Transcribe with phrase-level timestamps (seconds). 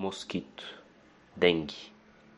[0.00, 0.64] mosquito,
[1.36, 1.74] dengue,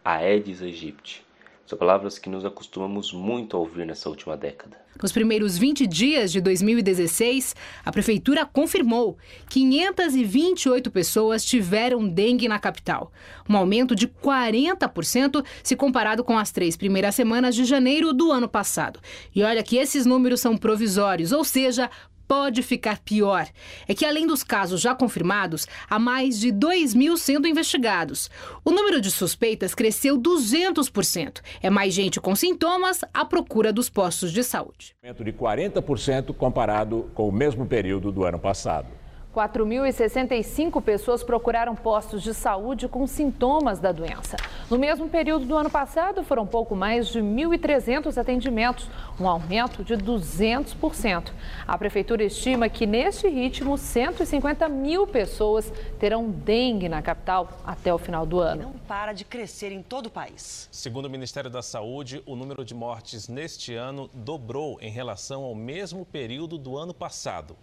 [0.04, 1.24] Aedes aegypti.
[1.64, 4.76] São palavras que nos acostumamos muito a ouvir nessa última década.
[5.00, 7.54] Nos primeiros 20 dias de 2016,
[7.84, 9.16] a Prefeitura confirmou
[9.48, 13.10] 528 pessoas tiveram dengue na capital,
[13.48, 18.48] um aumento de 40% se comparado com as três primeiras semanas de janeiro do ano
[18.48, 19.00] passado.
[19.34, 21.88] E olha que esses números são provisórios, ou seja,
[22.32, 23.46] pode ficar pior
[23.86, 28.30] é que, além dos casos já confirmados, há mais de 2 mil sendo investigados.
[28.64, 31.42] O número de suspeitas cresceu 200%.
[31.62, 34.94] É mais gente com sintomas à procura dos postos de saúde.
[35.02, 39.01] Aumento de 40% comparado com o mesmo período do ano passado.
[39.34, 44.36] 4.065 pessoas procuraram postos de saúde com sintomas da doença.
[44.70, 49.94] No mesmo período do ano passado, foram pouco mais de 1.300 atendimentos, um aumento de
[49.96, 51.32] 200%.
[51.66, 57.98] A Prefeitura estima que, neste ritmo, 150 mil pessoas terão dengue na capital até o
[57.98, 58.62] final do ano.
[58.62, 60.68] Não para de crescer em todo o país.
[60.70, 65.54] Segundo o Ministério da Saúde, o número de mortes neste ano dobrou em relação ao
[65.54, 67.56] mesmo período do ano passado.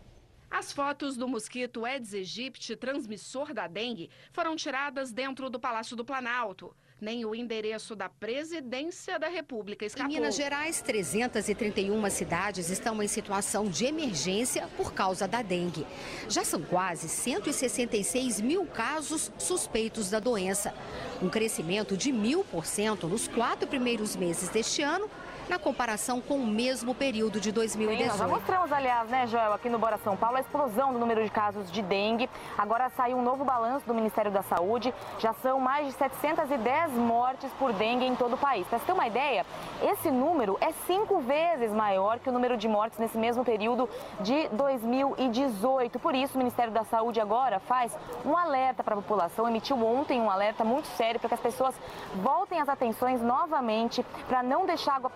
[0.49, 6.03] As fotos do mosquito Aedes aegypti, transmissor da dengue, foram tiradas dentro do Palácio do
[6.03, 6.75] Planalto.
[6.99, 10.11] Nem o endereço da presidência da República escapou.
[10.11, 15.87] Em Minas Gerais, 331 cidades estão em situação de emergência por causa da dengue.
[16.27, 20.73] Já são quase 166 mil casos suspeitos da doença.
[21.21, 25.09] Um crescimento de mil por cento nos quatro primeiros meses deste ano
[25.49, 28.03] na comparação com o mesmo período de 2018.
[28.03, 30.99] Sim, nós já mostramos, aliás, né, Joel, aqui no Bora São Paulo, a explosão do
[30.99, 32.29] número de casos de dengue.
[32.57, 34.93] Agora saiu um novo balanço do Ministério da Saúde.
[35.17, 38.67] Já são mais de 710 mortes por dengue em todo o país.
[38.67, 39.45] Para você ter uma ideia,
[39.81, 43.89] esse número é cinco vezes maior que o número de mortes nesse mesmo período
[44.21, 45.97] de 2018.
[45.99, 50.21] Por isso, o Ministério da Saúde agora faz um alerta para a população, emitiu ontem
[50.21, 51.73] um alerta muito sério para que as pessoas
[52.15, 55.09] voltem as atenções novamente para não deixar água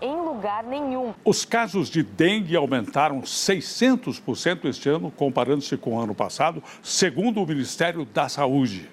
[0.00, 1.12] em lugar nenhum.
[1.24, 7.46] Os casos de dengue aumentaram 600% este ano, comparando-se com o ano passado, segundo o
[7.46, 8.88] Ministério da Saúde.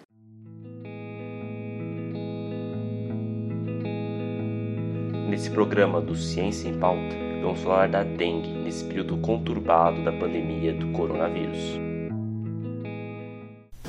[5.30, 10.74] Nesse programa do Ciência em Pauta, vamos falar da dengue nesse período conturbado da pandemia
[10.74, 11.94] do coronavírus.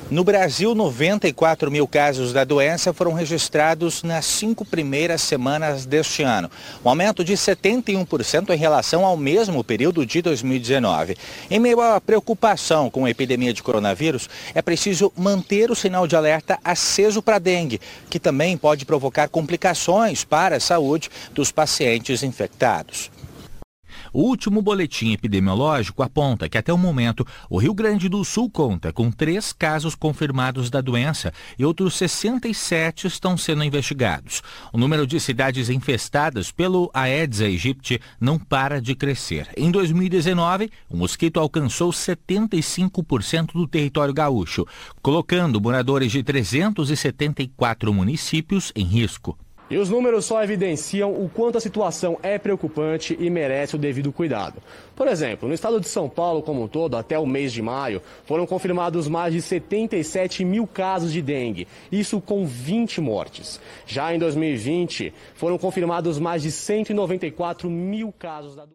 [0.09, 6.49] No Brasil, 94 mil casos da doença foram registrados nas cinco primeiras semanas deste ano,
[6.83, 11.17] um aumento de 71% em relação ao mesmo período de 2019.
[11.51, 16.15] Em meio à preocupação com a epidemia de coronavírus, é preciso manter o sinal de
[16.15, 22.23] alerta aceso para a dengue, que também pode provocar complicações para a saúde dos pacientes
[22.23, 23.11] infectados.
[24.11, 28.91] O último boletim epidemiológico aponta que até o momento o Rio Grande do Sul conta
[28.93, 34.41] com três casos confirmados da doença e outros 67 estão sendo investigados.
[34.71, 39.47] O número de cidades infestadas pelo Aedes aegypti não para de crescer.
[39.55, 44.65] Em 2019, o mosquito alcançou 75% do território gaúcho,
[45.01, 49.37] colocando moradores de 374 municípios em risco.
[49.69, 54.13] E os números só evidenciam o quanto a situação é preocupante e merece o devido
[54.13, 54.61] cuidado.
[54.95, 58.01] Por exemplo, no estado de São Paulo como um todo, até o mês de maio,
[58.23, 63.59] foram confirmados mais de 77 mil casos de dengue, isso com 20 mortes.
[63.85, 68.65] Já em 2020, foram confirmados mais de 194 mil casos da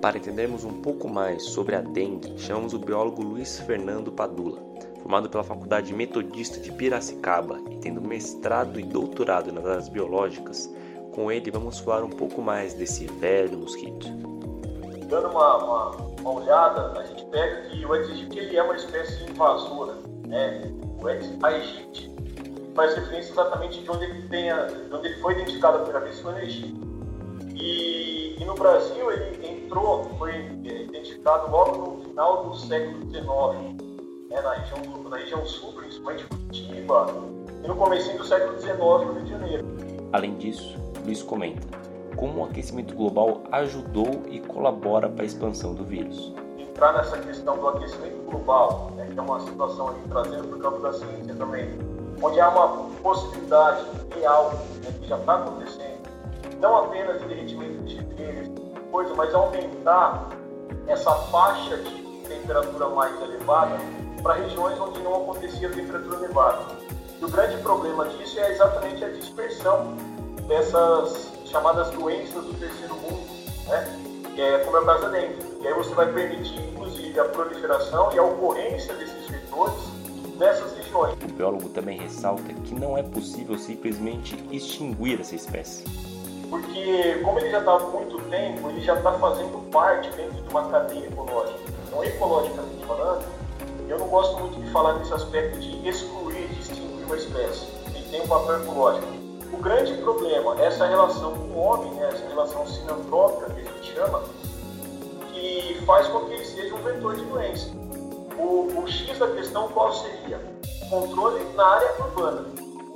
[0.00, 4.71] Para entendermos um pouco mais sobre a dengue, chamamos o biólogo Luiz Fernando Padula
[5.02, 10.72] formado pela Faculdade Metodista de Piracicaba e tendo mestrado e doutorado nas áreas biológicas,
[11.12, 14.06] com ele vamos falar um pouco mais desse velho mosquito.
[15.08, 15.90] Dando uma, uma,
[16.20, 19.98] uma olhada, a gente pega que o Aedes ele é uma espécie invasora.
[20.26, 20.72] Né?
[21.02, 22.10] O Aedes aegypti
[22.74, 26.20] faz referência exatamente de onde ele, tenha, de onde ele foi identificado a primeira vez
[26.20, 26.92] foi no Egito.
[27.54, 33.91] E, e, no Brasil ele entrou, foi identificado logo no final do século XIX
[34.32, 37.06] né, na, região do, na região sul, principalmente Curitiba,
[37.62, 39.66] e no começo do século XIX no Rio de Janeiro.
[40.12, 41.66] Além disso, Luiz comenta
[42.16, 46.32] como o aquecimento global ajudou e colabora para a expansão do vírus.
[46.58, 50.60] Entrar nessa questão do aquecimento global, né, que é uma situação aí trazendo para o
[50.60, 51.78] campo da ciência também,
[52.22, 52.68] onde há uma
[53.02, 53.84] possibilidade
[54.14, 54.52] real
[54.84, 56.02] né, que já está acontecendo,
[56.60, 58.48] não apenas de derretimento de geleiras,
[58.90, 60.28] coisa, mas aumentar
[60.86, 63.76] essa faixa de temperatura mais elevada
[64.22, 66.64] para regiões onde não acontecia temperatura elevada.
[67.20, 69.94] E o grande problema disso é exatamente a dispersão
[70.46, 73.26] dessas chamadas doenças do terceiro mundo,
[73.68, 74.12] né?
[74.36, 75.42] é, como é o caso da dengue.
[75.60, 79.92] E aí você vai permitir, inclusive, a proliferação e a ocorrência desses vetores
[80.38, 81.14] nessas regiões.
[81.22, 85.84] O biólogo também ressalta que não é possível simplesmente extinguir essa espécie.
[86.48, 90.48] Porque, como ele já está há muito tempo, ele já está fazendo parte dentro de
[90.48, 91.60] uma cadeia ecológica.
[91.86, 93.24] Então, ecologicamente falando,
[93.92, 97.66] eu não gosto muito de falar nesse aspecto de excluir, de extinguir uma espécie.
[97.94, 99.06] Ele tem um papel ecológico.
[99.52, 103.94] O grande problema essa relação com o homem, né, essa relação sinantrópica que a gente
[103.94, 104.22] chama,
[105.30, 107.70] que faz com que ele seja um vetor de doença.
[108.38, 110.40] O, o X da questão qual seria?
[110.88, 112.48] Controle na área urbana.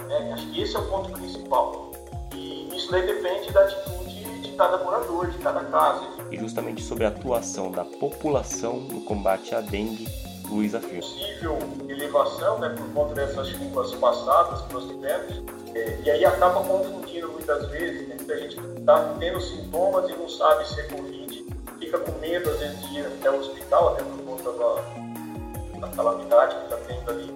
[0.09, 0.33] Né?
[0.33, 1.93] Acho que esse é o ponto principal.
[2.35, 6.07] E isso daí depende da atitude de cada morador, de cada casa.
[6.31, 10.09] E justamente sobre a atuação da população no combate à dengue,
[10.51, 10.73] Luiz.
[10.73, 11.59] Possível
[11.89, 15.43] elevação, né, por conta dessas chuvas passadas que nós tivemos,
[15.75, 20.29] é, e aí acaba confundindo muitas vezes, né, muita gente está tendo sintomas e não
[20.29, 21.47] sabe se é Covid,
[21.79, 25.89] fica com medo às vezes de ir até o hospital, até por conta da, da
[25.95, 27.35] calamidade que está tendo ali,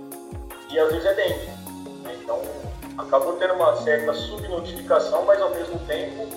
[0.71, 1.47] e às vezes é dengue.
[2.03, 2.41] Né, então
[2.99, 6.29] acabou tendo uma certa subnotificação, mas ao mesmo tempo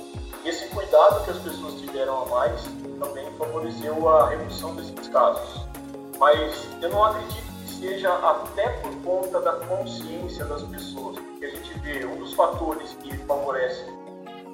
[0.45, 2.61] esse cuidado que as pessoas tiveram a mais
[2.99, 5.72] também favoreceu a redução desses casos.
[6.17, 11.49] Mas eu não acredito que seja até por conta da consciência das pessoas, porque a
[11.49, 13.85] gente vê um dos fatores que favorece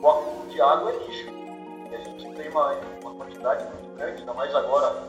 [0.02, 1.30] o acúmulo de água é lixo.
[1.92, 5.04] E a gente tem uma, uma quantidade muito grande, ainda mais agora,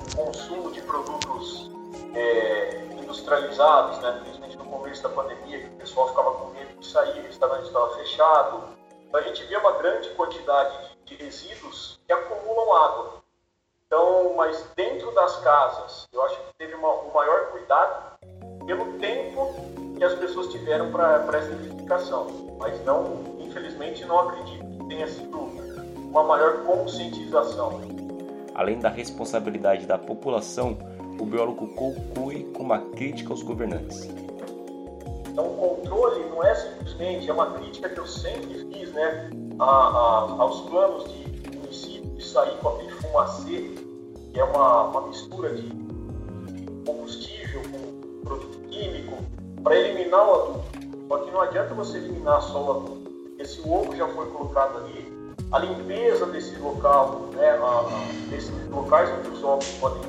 [0.00, 1.70] o consumo de produtos
[2.14, 4.20] é, industrializados, né?
[4.22, 7.66] principalmente no começo da pandemia, que o pessoal ficava com medo de sair, o restaurante
[7.66, 8.64] estava fechado.
[9.08, 13.15] Então a gente vê uma grande quantidade de, de resíduos que acumulam água.
[14.46, 18.16] Mas dentro das casas, eu acho que teve uma, um maior cuidado
[18.64, 19.52] pelo tempo
[19.96, 22.28] que as pessoas tiveram para essa identificação.
[22.56, 27.80] Mas não, infelizmente, não acredito que tenha sido uma maior conscientização.
[28.54, 30.78] Além da responsabilidade da população,
[31.20, 34.04] o biólogo conclui com uma crítica aos governantes.
[35.28, 39.28] Então, o controle não é simplesmente, é uma crítica que eu sempre fiz né,
[39.58, 43.85] a, a, aos planos de município de sair com aquele fumacê,
[44.36, 45.66] que é uma, uma mistura de
[46.84, 49.16] combustível com produto químico,
[49.62, 50.64] para eliminar o adubo.
[51.08, 52.96] Só que não adianta você eliminar só o adubo,
[53.28, 58.52] porque se o ovo já foi colocado ali, a limpeza desse local, né, a, desses
[58.68, 60.02] locais onde os ovos podem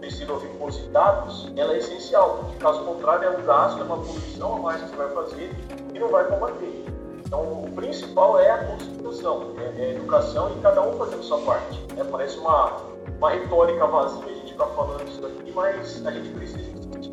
[0.00, 4.56] ter sido depositados, ela é essencial, porque caso contrário é um gasto, é uma poluição
[4.56, 5.50] a mais que você vai fazer
[5.92, 6.86] e não vai combater.
[7.26, 11.38] Então, o principal é a conscientização, é, é a educação e cada um fazendo sua
[11.40, 11.84] parte.
[11.98, 12.93] É, parece uma,
[13.24, 17.10] uma retórica vazia a gente ficar falando isso aqui, mas a gente precisa discutir.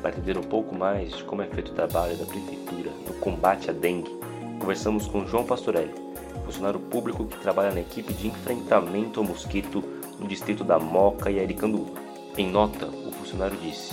[0.00, 3.68] Para entender um pouco mais de como é feito o trabalho da Prefeitura no combate
[3.68, 4.16] à dengue,
[4.60, 5.92] conversamos com João Pastorelli,
[6.44, 9.82] funcionário público que trabalha na equipe de enfrentamento ao mosquito
[10.20, 11.98] no distrito da Moca e Aricanduva.
[12.38, 13.92] Em nota, o funcionário disse: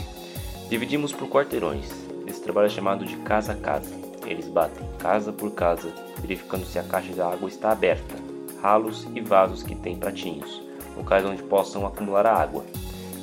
[0.70, 1.90] Dividimos por quarteirões.
[2.28, 3.96] Esse trabalho é chamado de casa a casa.
[4.28, 8.16] Eles batem casa por casa, verificando se a caixa de água está aberta,
[8.62, 10.67] ralos e vasos que têm pratinhos,
[10.98, 12.66] locais onde possam acumular a água.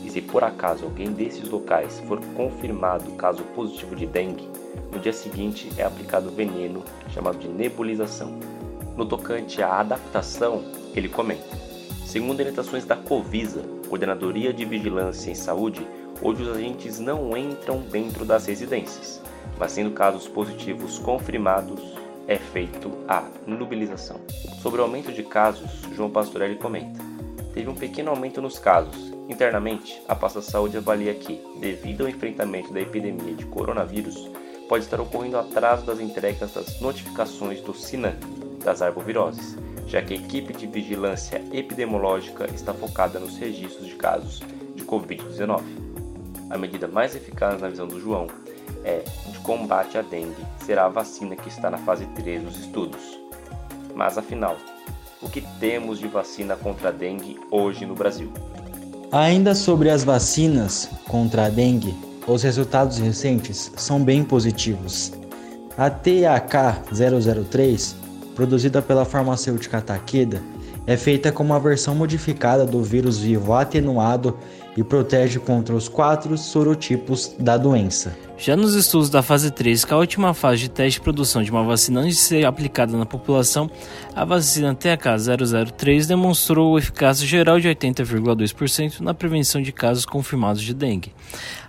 [0.04, 4.48] E se por acaso alguém desses locais for confirmado caso positivo de dengue,
[4.92, 8.38] no dia seguinte é aplicado veneno chamado de nebulização.
[8.96, 10.62] No tocante à adaptação,
[10.94, 11.56] ele comenta:
[12.06, 15.86] Segundo orientações da Covisa, Coordenadoria de Vigilância em Saúde,
[16.22, 19.20] hoje os agentes não entram dentro das residências,
[19.58, 21.80] mas sendo casos positivos confirmados,
[22.26, 24.20] é feito a nubilização.
[24.62, 27.13] Sobre o aumento de casos, João Pastorelli comenta:
[27.54, 29.14] Teve um pequeno aumento nos casos.
[29.28, 34.28] Internamente, a pasta saúde avalia que, devido ao enfrentamento da epidemia de coronavírus,
[34.68, 38.16] pode estar ocorrendo atraso das entregas das notificações do SINAM,
[38.64, 39.56] das arboviroses,
[39.86, 44.40] já que a equipe de vigilância epidemiológica está focada nos registros de casos
[44.74, 45.62] de Covid-19.
[46.50, 48.26] A medida mais eficaz na visão do João
[48.84, 53.18] é de combate à dengue será a vacina que está na fase 3 dos estudos.
[53.94, 54.56] Mas afinal,
[55.24, 58.30] o que temos de vacina contra a dengue hoje no Brasil?
[59.10, 61.94] Ainda sobre as vacinas contra a dengue,
[62.26, 65.12] os resultados recentes são bem positivos.
[65.76, 67.94] A TAK-003,
[68.34, 70.42] produzida pela farmacêutica Takeda,
[70.86, 74.36] é feita com uma versão modificada do vírus vivo atenuado
[74.76, 78.16] e protege contra os quatro sorotipos da doença.
[78.36, 81.40] Já nos estudos da fase 3, que é a última fase de teste de produção
[81.42, 83.70] de uma vacina antes de ser aplicada na população,
[84.14, 91.12] a vacina TH003 demonstrou eficácia geral de 80,2% na prevenção de casos confirmados de dengue.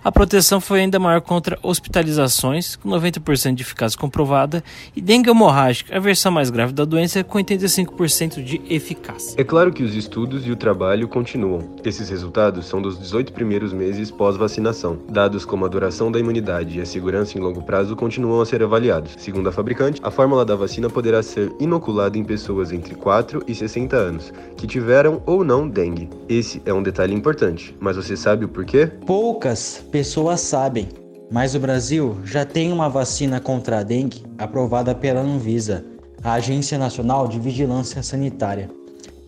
[0.02, 4.62] A proteção foi ainda maior contra hospitalizações, com 90% de eficácia comprovada,
[4.94, 9.40] e dengue hemorrágica, a versão mais grave da doença, com 85% de eficácia.
[9.40, 11.76] É claro que os estudos e o trabalho continuam.
[11.84, 14.98] Esses resultados são dos nos 18 primeiros meses pós-vacinação.
[15.10, 18.62] Dados como a duração da imunidade e a segurança em longo prazo continuam a ser
[18.62, 19.14] avaliados.
[19.18, 23.54] Segundo a fabricante, a fórmula da vacina poderá ser inoculada em pessoas entre 4 e
[23.54, 26.08] 60 anos, que tiveram ou não dengue.
[26.28, 28.86] Esse é um detalhe importante, mas você sabe o porquê?
[29.06, 30.88] Poucas pessoas sabem,
[31.30, 35.84] mas o Brasil já tem uma vacina contra a dengue aprovada pela Anvisa,
[36.22, 38.70] a Agência Nacional de Vigilância Sanitária.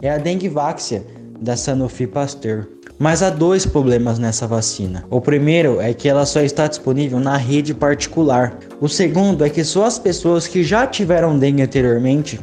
[0.00, 1.04] É a dengue váxia
[1.40, 2.66] da Sanofi Pasteur.
[2.98, 5.04] Mas há dois problemas nessa vacina.
[5.08, 8.58] O primeiro é que ela só está disponível na rede particular.
[8.80, 12.40] O segundo é que só as pessoas que já tiveram dengue anteriormente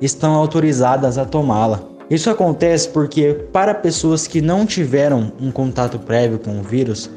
[0.00, 1.82] estão autorizadas a tomá-la.
[2.08, 7.10] Isso acontece porque, para pessoas que não tiveram um contato prévio com o vírus,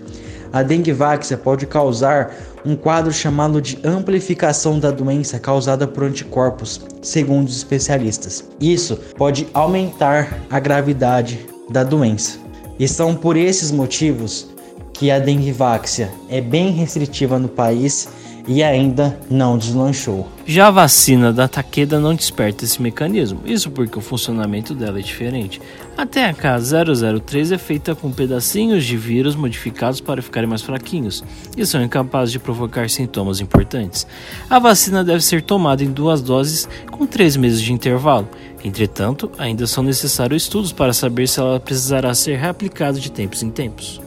[0.52, 6.82] a dengue váxia pode causar um quadro chamado de amplificação da doença causada por anticorpos,
[7.02, 8.44] segundo os especialistas.
[8.60, 12.51] Isso pode aumentar a gravidade da doença.
[12.82, 14.48] E são por esses motivos
[14.92, 18.10] que a dengue váxia é bem restritiva no país
[18.48, 20.28] e ainda não deslanchou.
[20.46, 25.02] Já a vacina da Takeda não desperta esse mecanismo, isso porque o funcionamento dela é
[25.02, 25.62] diferente.
[25.98, 31.24] A K003 é feita com pedacinhos de vírus modificados para ficarem mais fraquinhos
[31.56, 34.08] e são incapazes de provocar sintomas importantes.
[34.50, 38.28] A vacina deve ser tomada em duas doses com três meses de intervalo.
[38.64, 43.50] Entretanto, ainda são necessários estudos para saber se ela precisará ser reaplicada de tempos em
[43.50, 44.01] tempos.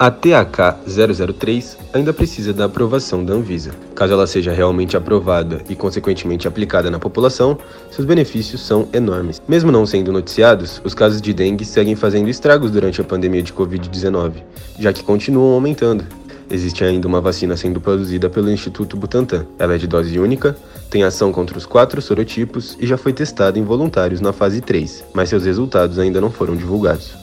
[0.00, 3.72] A TAK-003 ainda precisa da aprovação da Anvisa.
[3.96, 7.58] Caso ela seja realmente aprovada e, consequentemente, aplicada na população,
[7.90, 9.42] seus benefícios são enormes.
[9.48, 13.52] Mesmo não sendo noticiados, os casos de dengue seguem fazendo estragos durante a pandemia de
[13.52, 14.34] Covid-19,
[14.78, 16.06] já que continuam aumentando.
[16.48, 19.46] Existe ainda uma vacina sendo produzida pelo Instituto Butantan.
[19.58, 20.56] Ela é de dose única,
[20.88, 25.06] tem ação contra os quatro sorotipos e já foi testada em voluntários na fase 3,
[25.12, 27.16] mas seus resultados ainda não foram divulgados.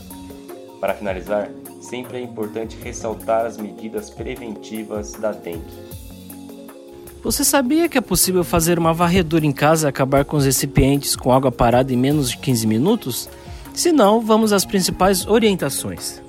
[0.82, 1.50] Para finalizar,
[1.86, 5.63] sempre é importante ressaltar as medidas preventivas da dengue.
[7.24, 11.15] Você sabia que é possível fazer uma varredura em casa e acabar com os recipientes
[11.15, 13.30] com água parada em menos de 15 minutos?
[13.74, 16.22] Se não, vamos às principais orientações.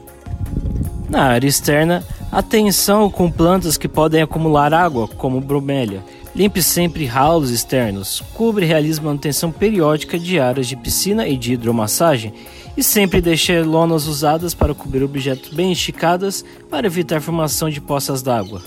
[1.08, 6.02] Na área externa, atenção com plantas que podem acumular água, como bromélia.
[6.36, 8.22] Limpe sempre ralos externos.
[8.34, 12.34] Cubre e realize manutenção periódica de áreas de piscina e de hidromassagem.
[12.76, 18.20] E sempre deixe lonas usadas para cobrir objetos bem esticadas para evitar formação de poças
[18.20, 18.60] d'água.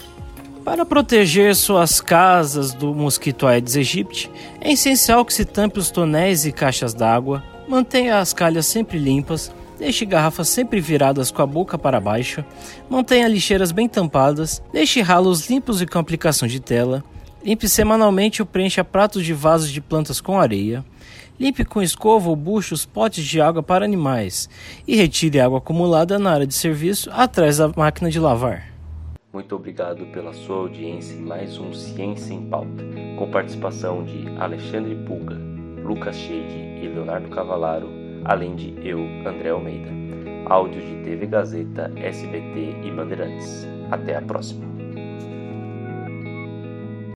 [0.66, 6.48] Para proteger suas casas do mosquito Aedes aegypti, é essencial que se tampe os tonéis
[6.48, 11.78] e caixas d'água, mantenha as calhas sempre limpas, deixe garrafas sempre viradas com a boca
[11.78, 12.44] para baixo,
[12.90, 17.04] mantenha lixeiras bem tampadas, deixe ralos limpos e com aplicação de tela,
[17.44, 20.84] limpe semanalmente ou preencha pratos de vasos de plantas com areia,
[21.40, 24.50] Limpe com escova ou bucho os potes de água para animais
[24.86, 28.68] e retire água acumulada na área de serviço atrás da máquina de lavar.
[29.32, 32.84] Muito obrigado pela sua audiência em mais um Ciência em Pauta,
[33.18, 35.38] com participação de Alexandre Pulga,
[35.82, 37.88] Lucas Cheide e Leonardo Cavalaro,
[38.26, 39.90] além de eu, André Almeida.
[40.46, 43.66] Áudios de TV Gazeta, SBT e Bandeirantes.
[43.92, 44.79] Até a próxima.